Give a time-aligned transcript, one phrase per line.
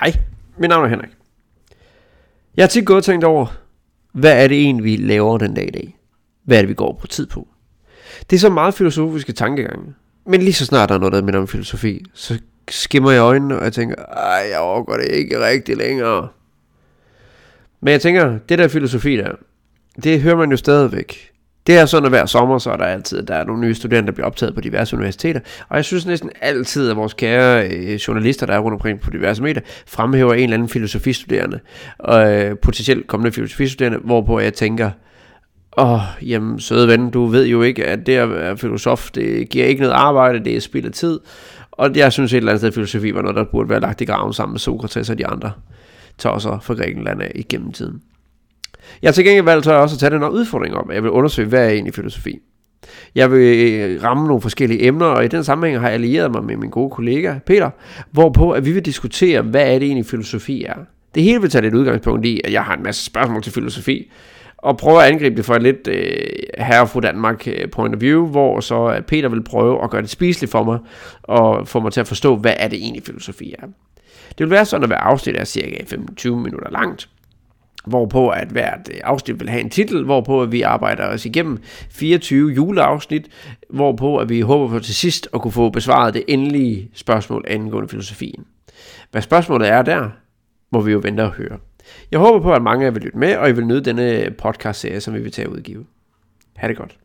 [0.00, 0.12] Hej,
[0.58, 1.10] mit navn er Henrik.
[2.56, 3.46] Jeg har tit gået og tænkt over,
[4.12, 5.98] hvad er det egentlig, vi laver den dag i dag?
[6.44, 7.48] Hvad er det, vi går på tid på?
[8.30, 9.94] Det er så meget filosofiske tankegange.
[10.26, 13.58] Men lige så snart der er noget, der minder om filosofi, så skimmer jeg øjnene,
[13.58, 16.28] og jeg tænker, ej, jeg overgår det ikke rigtig længere.
[17.80, 19.32] Men jeg tænker, det der filosofi der,
[20.02, 21.32] det hører man jo stadigvæk.
[21.68, 24.06] Det er sådan, at hver sommer, så er der altid, der er nogle nye studerende,
[24.06, 25.40] der bliver optaget på diverse universiteter.
[25.68, 29.10] Og jeg synes næsten altid, at vores kære øh, journalister, der er rundt omkring på
[29.10, 31.60] diverse medier, fremhæver en eller anden filosofistuderende,
[31.98, 34.90] og øh, potentielt kommende filosofistuderende, hvorpå jeg tænker,
[35.78, 39.48] åh, oh, jamen søde ven, du ved jo ikke, at det at være filosof, det
[39.48, 41.20] giver ikke noget arbejde, det er spild af tid.
[41.72, 44.00] Og jeg synes et eller andet sted, at filosofi var noget, der burde være lagt
[44.00, 45.52] i graven sammen med Sokrates og de andre
[46.18, 48.02] tosser fra Grækenland af igennem tiden.
[49.02, 50.90] Jeg har til gengæld valgt også at tage den her udfordring op.
[50.92, 52.38] Jeg vil undersøge, hvad er egentlig filosofi.
[53.14, 56.44] Jeg vil øh, ramme nogle forskellige emner, og i den sammenhæng har jeg allieret mig
[56.44, 57.70] med min gode kollega Peter,
[58.10, 60.74] hvorpå at vi vil diskutere, hvad er det egentlig filosofi er.
[61.14, 64.10] Det hele vil tage lidt udgangspunkt i, at jeg har en masse spørgsmål til filosofi,
[64.58, 68.00] og prøve at angribe det fra et lidt øh, herre fra Danmark øh, point of
[68.00, 70.78] view, hvor så Peter vil prøve at gøre det spiseligt for mig,
[71.22, 73.66] og få mig til at forstå, hvad er det egentlig filosofi er.
[74.28, 77.08] Det vil være sådan, at hver afsnit er cirka 25 minutter langt,
[77.88, 81.58] hvorpå at hvert afsnit vil have en titel, hvorpå at vi arbejder os igennem
[81.90, 83.28] 24 juleafsnit,
[83.70, 87.88] hvorpå at vi håber på til sidst at kunne få besvaret det endelige spørgsmål angående
[87.88, 88.44] filosofien.
[89.10, 90.10] Hvad spørgsmålet er der,
[90.72, 91.58] må vi jo vente og høre.
[92.10, 94.34] Jeg håber på, at mange af jer vil lytte med, og I vil nyde denne
[94.38, 95.86] podcast-serie, som vi vil tage udgive.
[96.56, 96.98] Ha' det godt.